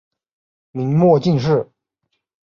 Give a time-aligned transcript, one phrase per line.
[0.71, 1.69] 明末进士。